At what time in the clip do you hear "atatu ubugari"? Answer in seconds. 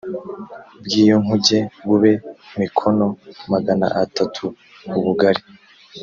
4.03-5.41